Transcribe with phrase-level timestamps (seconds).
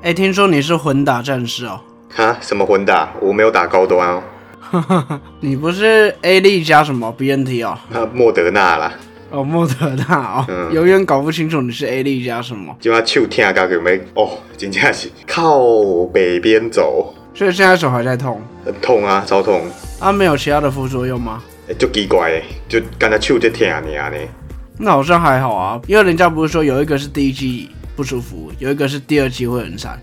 [0.00, 1.80] 哎，听说你是混打战士哦？
[2.14, 2.36] 哈？
[2.40, 3.12] 什么混打？
[3.20, 4.22] 我没有打高端哦。
[5.40, 7.76] 你不是 A 力加什么 BNT 哦？
[7.90, 8.92] 那莫德纳啦。
[9.30, 12.74] 哦，莫德纳哦，永远搞不清楚你是 A 力加什么。
[12.80, 14.00] 就把手痛到有没？
[14.14, 15.58] 哦，真正是靠
[16.12, 18.40] 北边走，所以现在手还在痛。
[18.64, 19.62] 很痛啊，超痛。
[19.98, 21.42] 啊，没有其他的副作用吗？
[21.76, 24.16] 就奇怪，就刚才手在痛啊呢。
[24.78, 27.68] 那好像还好啊，因为人家不是说有一个是第一季
[27.98, 30.00] 不舒服，有一个是第二季会很惨。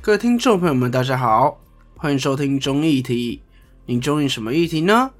[0.00, 1.60] 各位听众朋友们，大家好，
[1.98, 3.42] 欢迎收听中议题。
[3.84, 5.10] 您中意什么议题呢？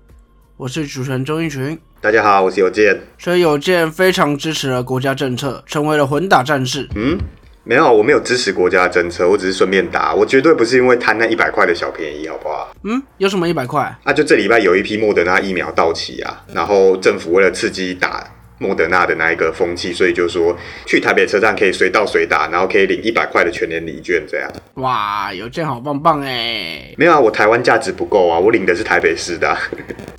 [0.57, 1.79] 我是主持人周一群。
[2.01, 2.99] 大家好，我是有健。
[3.19, 6.89] 所以有健非常支持了国家政策，成为了混打战士。
[6.95, 7.19] 嗯，
[7.65, 10.15] 没有，我没有支持国家政策，我只是顺便打。
[10.15, 12.75] 我绝对不是因为贪那一百块的小便宜，好不好？
[12.85, 13.83] 嗯，有什么一百块？
[14.05, 18.25] 啊，就这礼拜有一批莫德纳疫苗到期啊，然后政府为了刺激打。
[18.57, 24.49] 莫德纳的那一个风气，所以就说去台北车站可以随到随打，然后可以领一百块的全年礼券，这样。
[24.75, 26.95] 哇，有件好棒棒哎！
[26.97, 29.55] 没有啊，我台湾价值不够啊，我领的是台北市的。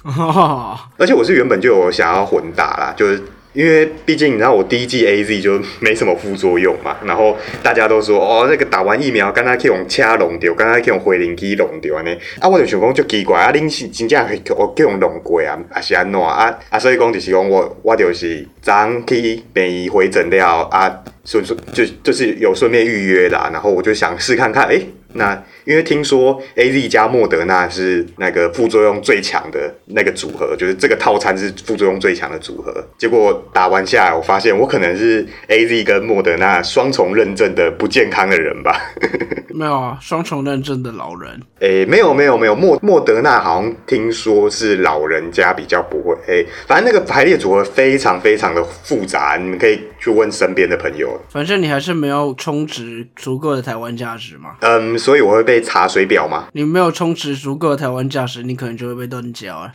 [0.97, 3.23] 而且我是原本就有想要混打啦，就是。
[3.55, 24.81] 因为毕竟你知道我第一季 A Z 就没什么副作用嘛，然后大家都说哦那个打完疫苗，刚才可以用掐龙掉，刚才可以用回零机龙掉呢，啊我就想讲就奇怪啊，恁是真正可以我可以用龙过啊，还是安怎啊啊所以讲就是讲我我就是早去便宜回诊了啊，顺顺就就是有顺便预约啦，然后我就想试看看，哎
[25.13, 25.41] 那。
[25.65, 32.73] 因为听说 A Z 加莫德纳是那个副作用最强的那个组合，就是这个套餐是副作用最强的组合。
[32.97, 38.79] 结果打完下来，我发现我可能是 A Z 跟莫德纳双重认证的不健康的人吧？
[39.55, 41.41] 没有啊，双重认证的老人。
[41.59, 46.13] 诶，没有没有没有，莫莫德纳好像听说是老人家比较不会。
[46.27, 51.19] 诶，反正那个排列组合非常非常的复杂，你们可以去问身边的朋友。
[51.29, 54.51] 反正你还是没有充值足够的台湾价值嘛。
[54.59, 55.54] 嗯，所以我会被。
[55.61, 56.47] 查水表吗？
[56.53, 59.73] 你没有充值足够的台湾驾驶，你可能就会被断交啊！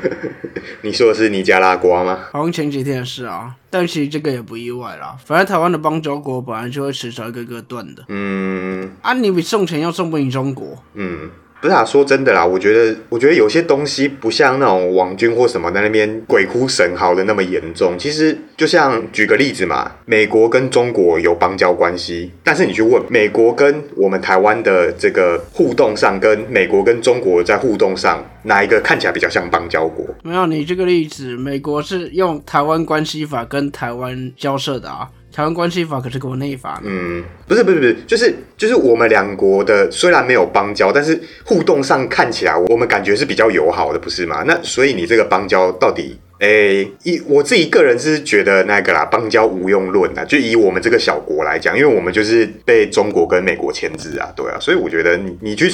[0.82, 2.18] 你说的是尼加拉瓜吗？
[2.32, 5.16] 好像前几天的事啊，但其实这个也不意外啦。
[5.24, 8.04] 反正台湾的邦交国本来就会迟早一个个断的。
[8.08, 10.82] 嗯，啊，你比送钱要送不赢中国。
[10.94, 11.30] 嗯。
[11.60, 17.98] 不是啊，说真的啦，我觉得，我觉得有些东西不像那种网军或什么在那边鬼哭神嚎的那么严重。
[17.98, 30.06] 其实，就像举个例子嘛，美国跟中国有邦交关系，但是你去问美国跟我们台湾的这个互动上，跟美国跟中国在互动上，哪一个看起来比较像邦交国？
[30.22, 35.10] 没有，你这个例子，美国是用台湾关系法跟台湾交涉的啊。
[35.32, 36.80] 台湾关系法可是国内法。
[36.84, 44.42] 嗯，不是不是不是，就是就是我们两国的虽然没有邦交，但是互动上看起来我们感觉是比较友好的，不是吗？
[44.46, 46.18] 那所以你这个邦交到底？
[46.40, 55.68] 诶，一我自己个人是觉得那个啦，邦交无用论啊，就以我们这个小国来讲，因为我们就是被中国跟美国牵制啊，对啊，所以我觉得你你去，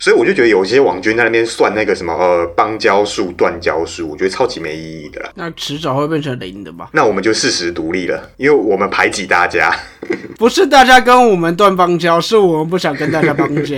[0.00, 5.30] 所以我就觉得有些网军在那边算那个什么呃邦交数、断交数，我觉得超级没意义的啦。
[5.34, 6.88] 那迟早会变成零的吧？
[6.92, 9.76] 那我们就事实独立了，因为我们排挤大家，
[10.38, 13.76] 不是大家跟我们断邦交，是我们不想跟大家邦交。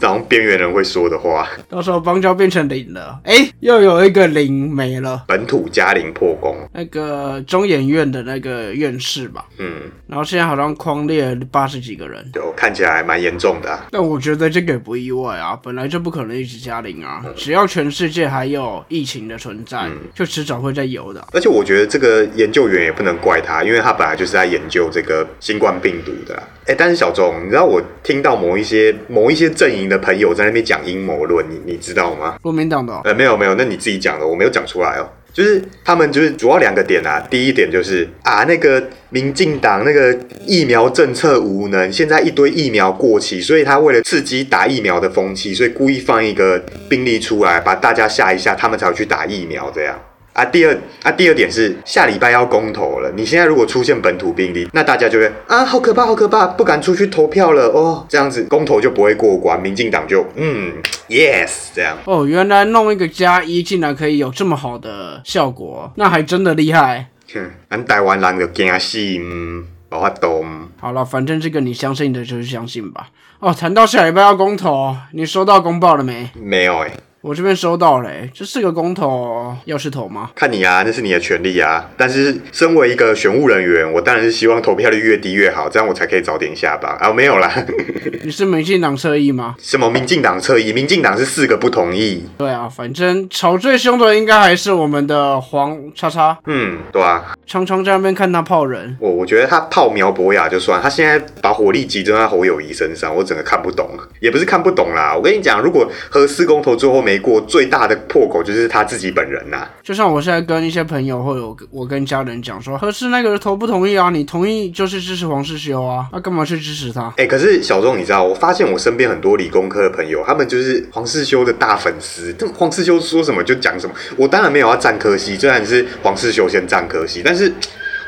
[0.00, 5.51] 这种边缘人会说的话，到时候邦交变成零了，哎，又有一个零没了，本土。
[5.52, 13.78] 土嘉陵破功，那个中研院的那个院士吧，嗯，然后现在好像框列八十几个人，就看起来蛮严重的。
[13.90, 21.22] 但我觉得这个也不意外啊，本来就不可能一直加零啊，只要全世界还有疫情的存在，就迟早会再有的。
[21.34, 26.42] 而且我觉得这个研究员也不能怪他，因为他本来就是在研究这个新冠病毒的。
[26.66, 32.38] 哎，但是小钟，你知道我听到某一些某一些阵营的朋友在那边讲阴谋论，你你知道吗？
[32.40, 32.98] 国民党的？
[33.04, 35.06] 呃，没有没有，那你自己讲的，我没有讲出来哦。
[35.32, 40.16] 就是他们就是主要两个点啊，第一点就是啊，那个民进党那个
[40.46, 46.58] 疫苗政策无能，现在一堆疫苗过期，所以他为了刺激打疫苗的风气，所以故意放一个
[46.88, 49.98] 病例出来，把大家吓一吓，他们才会去打疫苗这样。
[50.32, 53.12] 啊，第二啊，第二点是下礼拜要公投了。
[53.14, 58.06] 你现在如果出现本土病例，那大家就会啊，好可怕，好可怕，不敢出去投票了哦。
[58.08, 60.72] 这样子公投就不会过关，民进党就嗯
[61.08, 61.98] ，yes，这样。
[62.06, 67.08] 哦，原来弄一个加一，竟然可以有这么好的效果，那还真的厉害。
[67.34, 70.46] 哼，俺台湾人就惊死，嗯，无法动。
[70.80, 73.08] 好了，反正这个你相信的就是相信吧。
[73.40, 76.30] 哦，谈到下礼拜要公投，你收到公报了没？
[76.34, 76.90] 没有哎。
[77.22, 80.30] 我这边收到嘞，这四个公投要是投吗？
[80.34, 81.88] 看你啊，那是你的权利啊。
[81.96, 87.12] 但是身为一个选务人员，我当然是希望投票率越低越好，这样我才可以早点下班啊。
[87.12, 87.48] 没有啦，
[88.24, 89.54] 你是民进党侧翼吗？
[89.60, 90.72] 什么民进党侧翼？
[90.72, 92.24] 民进党是四个不同意。
[92.38, 96.36] 对啊，反正吵最凶的应该还是我们的黄叉叉。
[96.46, 98.96] 嗯，对啊，常常在那边看他泡人。
[98.98, 103.88] 我我觉得他泡苗博雅就算，他现在把火力集中在侯友谊身上，我整个看不懂。
[104.18, 109.68] 也不是看不懂啦，我跟你讲，如果和四公投最后没过，最大的破口就是他自己本人呐。
[109.82, 114.10] 就像我现在跟一些朋友或者我跟家人讲说，合适那个投不同意啊？
[114.10, 117.12] 你同意就是支持黄世修啊，那干嘛去支持他？
[117.16, 122.32] 哎，可是小钟，你知道，我发现我身边很多理工科的朋友，他们就是黄世修的大粉丝。
[122.34, 123.94] 这黄世修说什么就讲什么。
[124.16, 127.52] 我当然没有要占科系，虽然是黄世修先占科系，但是。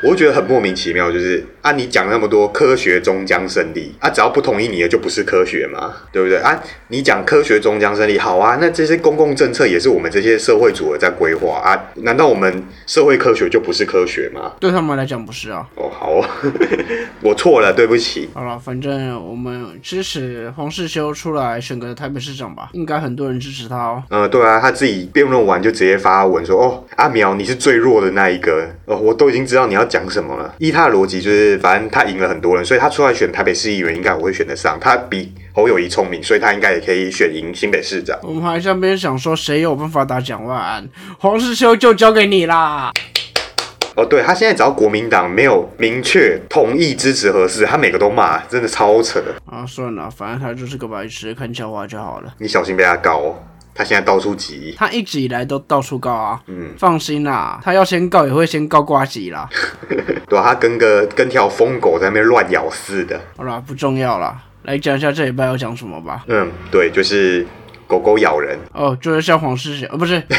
[0.03, 6.61] 我觉得很莫名其妙，就是啊，你讲那么多科学终将胜利啊，只要不同意你的就不是科学嘛，对不对啊？
[6.89, 11.73] 你讲科学终将胜利，好啊，那这些公共政策也是我们这些社会主义在规划啊，
[12.03, 14.51] 难道我们社会科学就不是科学吗？
[14.59, 15.67] 对他们来讲不是啊。
[15.73, 16.23] 哦，好，
[17.23, 18.29] 我错了，对不起。
[18.35, 24.03] 好了，反正我们支持黄世修出来选个台北市长吧，应该很多人支持他哦。
[24.11, 29.83] 嗯，对啊，他自己辩论完就直接发文说，哦，阿苗你是最弱的那一个，哦，我都已经知道你要。
[29.95, 30.53] 讲什么了？
[30.57, 34.77] 依他的逻辑，就是反正他赢了很多人，所以他出来选台北市议员，应该我会选得上。
[34.79, 38.17] 他比侯友谊聪明，所以他应该也可以选赢新北市长。
[38.23, 40.89] 我们还在边想说，谁有办法打蒋万安？
[41.19, 42.91] 黄世修就交给你啦。
[43.95, 49.23] 哦，对他现在只要国民党没有明确同意支持合适，他每个都骂，真的超扯。
[49.45, 52.33] 啊，算了，反正他就是个白痴，看笑话就好了。
[52.39, 53.35] 你小心被他告哦。
[53.75, 56.41] 他现在到处急，他一直以来都到处告啊。
[56.47, 59.49] 嗯，放心啦，他要先告也会先告瓜吉啦。
[60.29, 63.19] 对啊，他跟个跟条疯狗在那边乱咬似的。
[63.35, 66.23] 好啦，不重要啦，来讲一下这礼拜要讲什么吧。
[66.27, 67.45] 嗯，对，就是
[67.85, 68.57] 狗狗咬人。
[68.71, 70.23] 哦，就是像黄世贤，哦，不是。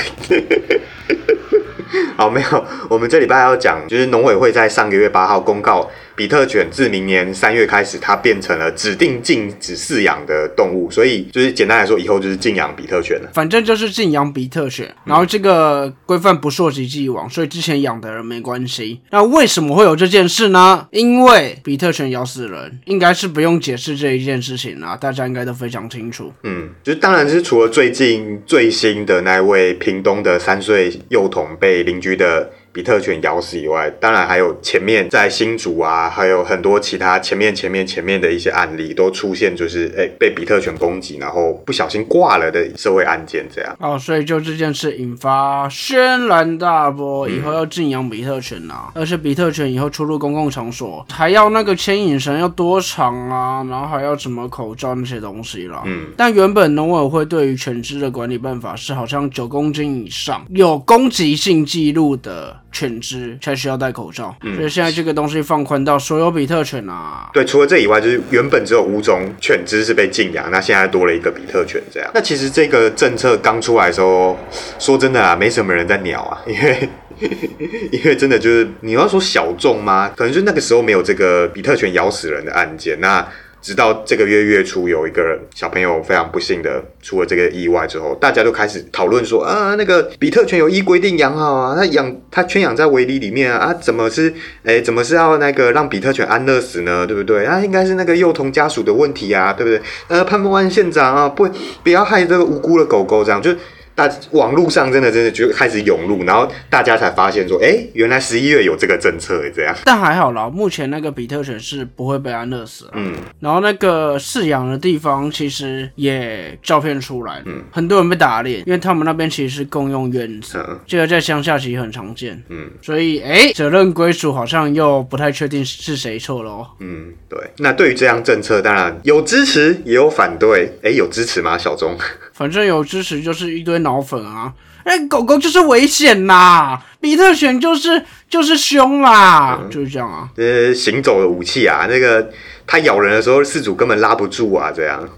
[2.17, 5.91] 好，没有，我们这礼拜要讲，就是农委会在上个月八号公告。
[6.17, 13.29] 比特犬自明年三月开始，它变成了指定禁止饲养的动物，所以就是简单来说，以后就是禁养比特犬了。
[13.35, 19.03] 反正就是禁养比特犬，然后这个规范不溯及既往，所以之前养的人没关系。
[19.11, 20.89] 那为什么会有这件事呢？
[20.91, 26.33] 因为比特犬咬死人，应该是不用解释这一件事情啊，大家应该都非常清楚。
[26.45, 32.51] 嗯，就是当然是除了最近最新的那位屏东的三岁幼童被邻居的。
[32.77, 43.75] 比特犬咬死以外，当然还有前面在新竹啊，还有很多其他前面前面前面的一些案例都出现，就是哎被比特犬攻击，然后不小心挂了的社会案件这样。
[43.81, 55.83] 哦，所以就这件事引发轩然大波，以后要禁养比特犬啊，而且比特犬以后出入公共场所还要那个牵引绳要多长啊，然后还要什么口罩那些东西了。
[55.87, 62.55] 嗯，但原本农委会对于犬只的管理办法是，好像九公斤以上有攻击性记录的。
[62.77, 67.31] 犬只才需要戴口罩，所以现在这个东西放宽到所有比特犬啊。
[67.33, 72.11] 对，除了这以外，就是原本只有五种犬只是被禁养，那现在多了一个比特犬这样。
[72.13, 74.39] 那其实这个政策刚出来的时候，
[74.79, 76.89] 说真的啊，没什么人在鸟啊，因为
[77.91, 80.13] 因为真的就是你要说小众吗？
[80.15, 83.01] 可能就那个时候没有这个比特犬咬死人的案件。
[83.01, 83.27] 那
[83.63, 94.33] 直到这个月月初，有一个小朋友非常不幸的出了这个意外之后，大家都开始讨论说啊，那个比特犬有依规定养好啊，他养他圈养在围篱里面啊，啊，怎么是
[94.63, 97.07] 哎，怎么是要那个让比特犬安乐死呢？
[97.07, 97.45] 对不对？
[97.45, 99.81] 啊，应该是那个幼童家属的问题啊，对不对？
[100.09, 101.49] 呃，潘孟安县长啊，不
[101.83, 103.51] 不要害这个无辜的狗狗，这样就。
[103.97, 109.75] 大网络上真的真的就开始涌入，然后大家才发现说，哎，原来十一月有这个政策这样。
[109.87, 112.91] 但还好啦，目前那个比特犬是不会被安乐死。
[112.93, 122.41] 嗯，然后那个饲养的地方其实也照片出来，嗯，很多人被打脸，因为他们那边其实是共用院子，这个在乡下其实很常见。
[122.51, 126.67] 嗯，所以哎，责任归属好像又不太确定是谁错了哦。
[126.81, 127.39] 嗯，对。
[127.57, 130.71] 那对于这样政策，当然有支持也有反对。
[130.83, 131.57] 哎，有支持吗？
[131.57, 131.97] 小钟？
[132.37, 134.53] 反正有支持就是一堆脑粉啊！
[134.85, 140.29] 哎，狗狗就是危险呐，比特犬就是就是凶啦，就是这样啊。
[140.37, 142.31] 呃，行走的武器啊，那个。
[142.69, 145.09] 它咬人的时候，饲主根本拉不住啊，这样。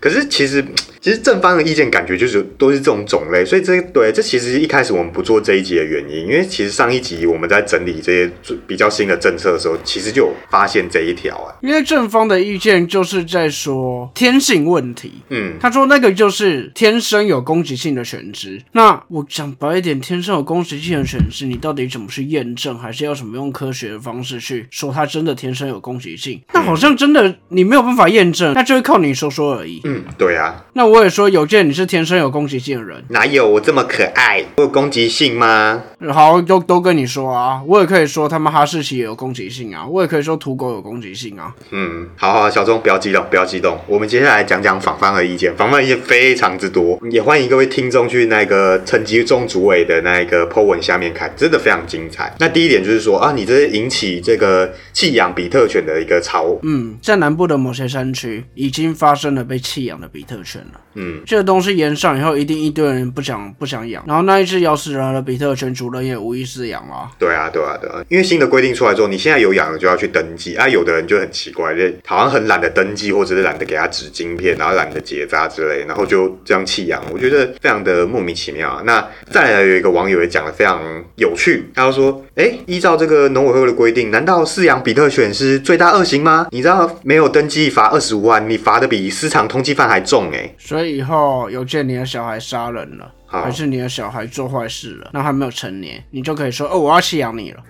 [0.00, 0.64] 可是其实，
[1.00, 8.30] 其实正方的意见感觉就是都是这种种类，所以这对这其实一开始我们不做这一集的原因，因为其实上一集我们在整理这些
[8.66, 11.54] 比较新的政策的时候，其实就有发现这一条啊。
[11.62, 18.60] 因为正方的意见就是在说天性问题，嗯，他说那个就是天生有攻击性的犬只。
[18.72, 26.40] 那我讲白一点，天生有攻击性的犬只，你到底怎么去验证，还是要什么用科学的方式去说它真的天生有攻击性？
[26.52, 29.80] 那好像真的你没有办法验证，那就会靠你说说而已。
[29.84, 30.64] 嗯，对啊。
[30.74, 34.44] 那我也说有见你是天生有攻击性的人，哪有我这么可爱？
[34.56, 35.82] 我有攻击性吗？
[36.12, 41.54] 好，都都跟你说啊，我也可以说他们哈士奇也有攻击性啊，我也可以说土狗有攻击性啊。
[41.70, 43.78] 嗯，好好，小钟不要激动，不要激动。
[43.86, 52.34] 我们接下来讲讲访方的意见，访方意见非常之多，也欢迎各位听众去那个成绩中主委的那个 po 文下面看，真的非常精彩。
[52.38, 56.58] 那第一点就是说啊，你这是引起这个弃养比特犬的一个潮。
[56.62, 60.80] 嗯，在南部的某些山区已经发生了被弃养的比特犬了。
[60.94, 67.10] 嗯，这个东西延上以后，一定一堆人不想不想养，然后那一只咬死人的比特犬主人也无意饲养了。
[67.18, 70.68] 对啊，对啊，对啊，因为新的规定出来之后，你现在有养了就要去登记啊。
[70.68, 78.82] 有的人就很奇怪，就好像很懒得登记，或者是懒得给他纸晶片，然后懒得结扎之类，然后就这样弃养，我觉得非常的莫名其妙啊。
[78.84, 80.80] 那再来有一个网友也讲的非常
[81.16, 86.48] 有趣，他就说：哎，依照这个农委会的规定，难道饲养比特犬是罪大恶行吗？
[86.50, 90.54] 你知道没有登记罚二十五万，你罚的比私藏通缉 犯还重哎。
[90.58, 97.62] 所以以后有见你的小孩杀人了，还是你的小孩做坏事了，那还没有成年，你就可以说哦，我要弃养你了。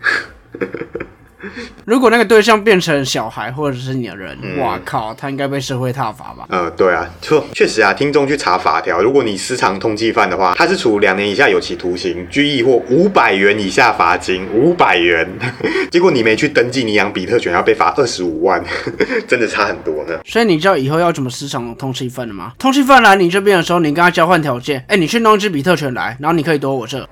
[1.84, 6.46] 如果那个对象变成小孩或者是你的人，哇靠，他应该被社会踏罚吧？
[6.48, 15.28] 呃，对啊，就确实啊，听众去查法条，如果你私藏通缉犯的话，他是处两年以下有期徒刑、拘役或五百元以下罚金，五百元。
[15.90, 18.62] 结果你没去登记你养比特犬，要被罚二十五万，
[19.26, 20.18] 真的差很多呢。
[20.24, 22.52] 所以你知道以后要怎么私藏通缉犯了吗？
[22.58, 27.08] 通缉犯来你这边的时候，你跟他交换条件，哎，你去弄一只比特犬来，然后你可以躲我这，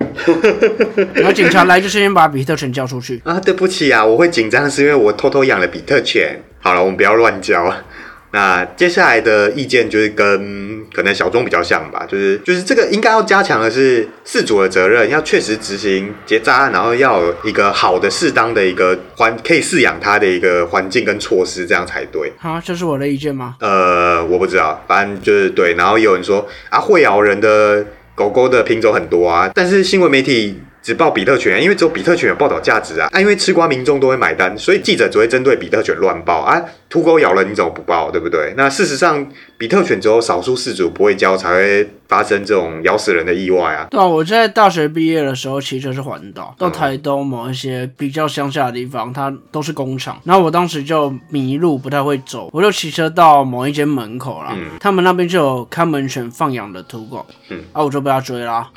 [1.13, 3.39] 然后警察来就是先把比特犬交出去啊。
[3.39, 4.69] 对不起啊，我会紧张。
[4.69, 6.43] 是因为我偷偷养了比特犬。
[6.61, 7.73] 好了，我们不要乱教。
[8.31, 22.31] 那接下来的意见就是跟可能小钟比较像吧，就是就是这个应该要加强的是事主的责任，要确实执行结扎，然后要有一个好的、适当的一个环可以饲养它的一个环境跟措施，这样才对。
[22.37, 23.55] 好，这是我的意见吗？
[23.61, 25.73] 呃，我不知道，反正就是对。
[25.73, 27.83] 然后有人说啊，会咬人的
[28.13, 30.59] 狗狗的品种很多啊，但是新闻媒体。
[30.81, 33.09] 只报比特犬，因为只有比特犬有报道价值啊！
[33.11, 36.63] 啊，因为吃瓜民众都会买单，所以记者只会针对比特犬乱报啊。
[36.89, 38.55] 土狗咬了你怎么不报，对不对？
[38.57, 39.25] 那事实上，
[39.59, 43.85] 比特犬只有少数饲主不会教，才会发生这种咬死人的意外啊。
[43.91, 50.19] 对啊，我在大学毕业的时候骑车是环岛，到台东某一些比较乡下的地方，它都是工厂。
[50.23, 58.67] 然后我当时就迷路，不太会走，我就骑车到某一间门口了，他们那边就有看门犬放养的土狗，嗯，啊，我就被他追啦。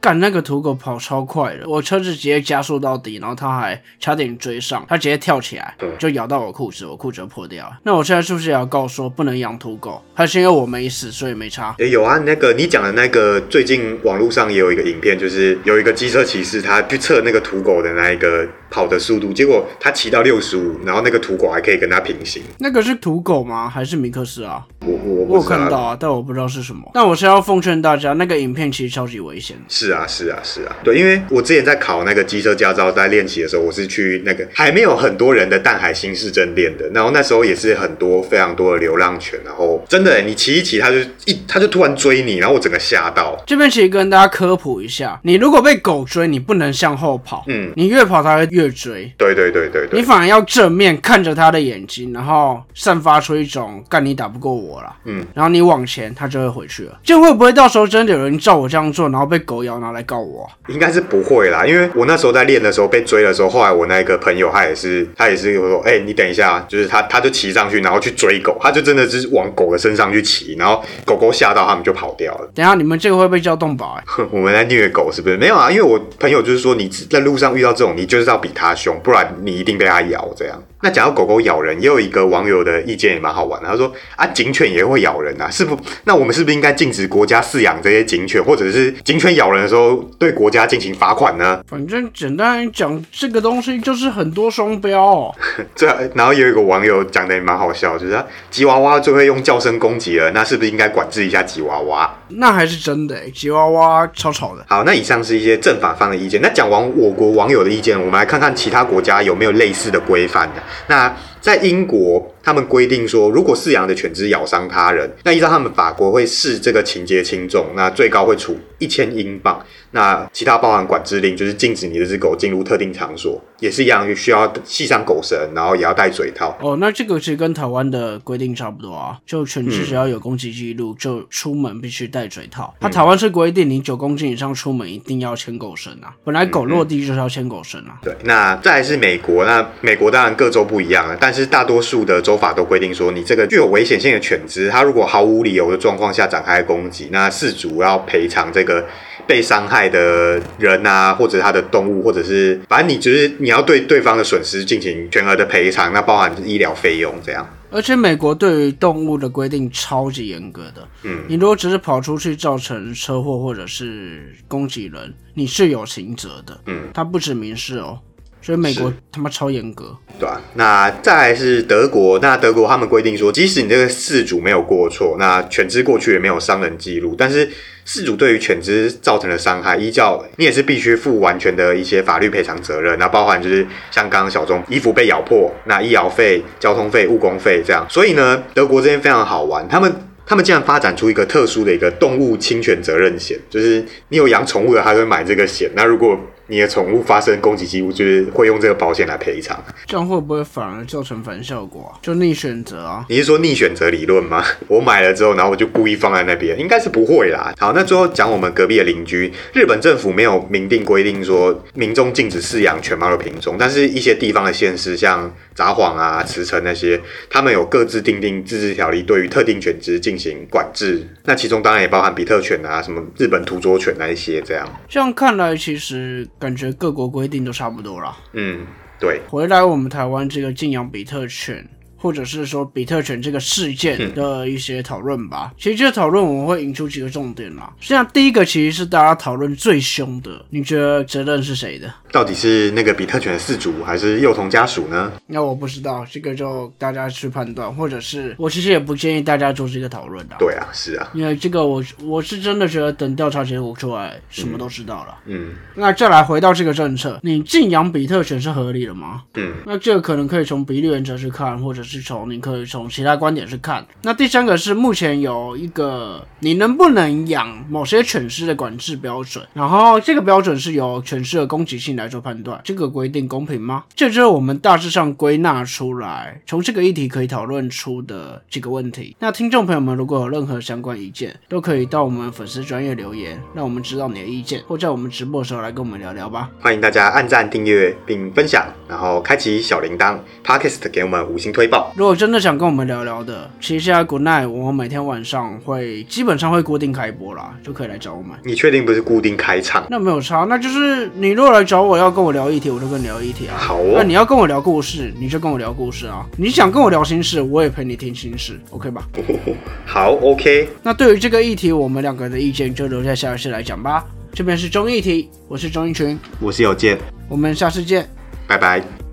[0.00, 7.49] 干那个土狗跑超快的，我车子直接加速到底，然后他还差点追上，他直接跳起来就咬到我裤子，我裤子就破。
[7.82, 10.02] 那我现在是不是也要告说不能养土狗？
[10.14, 11.74] 还是因为我没死，所以没差？
[11.78, 18.46] 也有啊，那个你讲的那个，最近网络上也有一个影片，就是有一个机车骑士，他去测那个土狗的那一个。
[18.72, 22.40] 跑的速度，结果他骑到六十五，然后那个土狗还可以跟他平行。
[22.60, 23.68] 那个是土狗吗？
[23.68, 24.64] 还是米克斯啊？
[24.86, 26.90] 我我我有看到啊，但我不知道是什么。
[26.94, 29.56] 但我是要奉劝大家，那个影片其实超级危险。
[29.68, 36.88] 是啊是啊是啊，对，因为我之前在考那个机车驾照，在练习的时候，我是去那个还没有很多人的淡海新市镇练的。
[36.94, 40.96] 然后那时候也是很多非常多的流浪犬，然后真的你骑一骑，它就
[41.26, 43.36] 一它就突然追你，然后我整个吓到。
[43.46, 49.12] 这边其实跟大家科普一下，你如果被狗追，你不能向后跑，嗯，你越跑它会越追。
[49.18, 49.50] 对对。
[49.50, 56.98] 对对对你反而要正面看着它的眼睛，然后散发出一种干你打不过我了，嗯，然后你往前，它就会回去了。
[57.02, 60.48] 这会不会到时候真的有人照我这样做，然后被狗咬拿来告我？
[60.68, 72.50] 应该是不会啦，因为我那时候在练的时候被追的时候，后来我那个朋友他也是，他也是说，哎，你等一下，就是他他就骑上去，然后去追狗，他就真的是往狗的身上去骑，然后狗狗吓到他们就跑掉了。
[72.54, 73.94] 等下你们这个会被叫动保？
[73.94, 75.36] 哎， 我们在虐狗是不是？
[75.36, 79.20] 没有啊，因为我朋友就是说你在路上遇到这种，你就是要比他凶，不然。
[79.42, 80.62] 你一定被他咬，这样。
[80.82, 83.68] 那讲到狗狗咬人，也有一个网友的意见也蛮好玩的。
[83.68, 85.78] 他说啊，警犬也会咬人啊，是不？
[86.04, 91.60] 那我们是不是应该禁止国家饲养这些警犬，或者是警犬咬人的时候对国家进行罚款呢？
[91.68, 95.32] 反正简单讲，这个东西就是很多双标。
[95.76, 102.10] 这然后有一个网友讲的也蛮好笑，就是吉娃娃最会用叫声攻击了，那是不是应该管制一下吉娃娃？
[102.34, 104.64] 那还是真的，吉娃娃超吵的。
[104.68, 106.40] 好，那以上是一些正反方的意见。
[106.40, 110.62] 那讲完我国网友的意见，我们来看看其他国家有没有类似的规范的。
[110.86, 119.64] 那在英国，他们规定说，如果饲养的犬只咬伤他人，那依照他们法国会视这个情节轻重，那最高会处一千英镑。
[119.92, 126.56] 那其他包含管制令，就是禁止你这只狗进入特定场所，也是一样，需要系上狗绳，然后也要戴嘴套。
[126.60, 132.72] 哦，那这个其实跟台湾的规定差不多啊，就犬只只要有攻击记录，就出门必须戴嘴套。
[132.78, 137.98] 它台湾是规定你九公斤以上出门一定要牵狗绳啊，本来狗落地就是要牵狗绳啊。
[138.02, 148.84] 对，那再是美国，那美国当然各州不一样了，但但是大多数的州法都规定说，你这个具有危险性的犬只，它如果毫无理由的状况下展开攻击，那事主要赔偿这个
[149.28, 157.48] 被伤害的人啊，或者他的动物，或者是反正你就是你要对对方的损失进行全额的赔偿，那包含医疗费用这样。
[157.70, 168.00] 而且美国对于动物的规定超级严格的，嗯，你如果只是跑出去造成车祸或者是攻击人，你是有刑责的，嗯，它不止民事哦。
[168.42, 177.48] 所以美国他妈超严格，对啊，那再来是德国，那德国他们规定说，即使你这个事主没有过错，那犬只过去也没有伤人记录，但是
[177.84, 187.86] 事主对于犬只造成的伤害，依照你也是必须负完全的一些法律赔偿责任，那包含就是像刚刚小钟衣服被咬破，那医疗费、交通费、误工费这样。
[187.90, 189.94] 所以呢，德国这边非常好玩，他们
[190.24, 195.70] 他们竟然发展出一个特殊的一个动物侵权责任险，就是你有养宠物的，他会买这个险。
[195.74, 196.18] 那如果
[196.50, 201.96] 你的宠物发生攻击几乎，就是会用这个保险来赔偿，这样会不会反而造成反效果？
[202.02, 203.06] 就逆选择啊？
[203.08, 204.44] 你是说逆选择理论吗？
[204.66, 207.54] 我买了之后，然后我就故意放在那边，应该是不会啦。
[207.56, 221.06] 好，那最后讲我们隔壁的邻居，日本政府没有明定规定说民众禁止饲养犬猫的品种，但是一些地方的县市，像札幌啊、茨城那些，他们有各自订定自治条例，对于特定犬只进行管制。
[221.26, 224.68] 那其中当然也包含比特犬啊、什么日本土佐犬那一些这样。
[224.88, 226.26] 这样看来，其实。
[226.40, 228.16] 感觉各国规定都差不多了。
[228.32, 228.66] 嗯，
[228.98, 229.20] 对。
[229.28, 231.64] 回来我们台湾这个禁养比特犬。
[232.02, 235.52] 或者是说比特犬这个事件的一些讨论吧。
[235.58, 237.70] 其实这个讨论我们会引出几个重点啦。
[237.78, 241.92] 实际上第一个其实是大家讨论最凶的，你觉得责任是谁的？
[242.12, 245.12] 到底是那个比特犬的饲主还是幼童家属呢？
[245.26, 250.36] 那我不知道，这个就大家去判断，或者是我其实也不建议大家做这个讨论的。
[250.38, 255.18] 对啊，是啊，因为这个我我是真的觉得等调查结果出来，什么都知道了。
[255.26, 259.22] 嗯，那再来回到这个政策，你禁养比特犬是合理的吗？
[259.34, 262.60] 嗯，那这个可能可以从比例原则去看，或者是从你可以。
[262.70, 273.84] 从其他观点去看，那第三个是目前有一个你能不能养某些犬只的管制标准，然后这个标准是由犬只的攻击性来做判断，这个规定公平吗？
[273.94, 279.16] 这就是我们大致上归纳出来，从这个议题可以讨论出的几个问题。
[279.18, 286.50] 那听众朋友们如果有任何相关意见，都可以到我们粉丝专业留言，让我们知道你的意见，或在我们直播的时候来跟我们聊聊吧。
[286.60, 291.92] 欢迎大家按赞、订阅并分享，然后开启小铃铛，Podcast 给我们五星推爆。
[291.96, 298.38] 如果真的想跟我们聊聊的，其实现在 Good Night，我们每天晚上会基本上会固定开播啦，就可以来找我们。
[298.44, 299.86] 你确定不是固定开场？
[299.90, 303.56] 那没有差，那就是你如果来找我要跟我聊议题，我就跟你聊议题啊。
[303.56, 303.94] 好哦。
[303.96, 306.26] 那你要跟我聊故事，你就跟我聊故事啊。
[306.36, 309.06] 你想跟我聊心事，我也陪你听心事，OK 吧？
[309.86, 310.68] 好，OK。
[310.82, 314.04] 那对于这个议题，我们两个的意见就留在下一次来讲吧。
[314.32, 316.96] 这边是中议题，我是钟一群，我是有健，
[317.28, 318.08] 我们下次见，
[318.46, 319.09] 拜拜。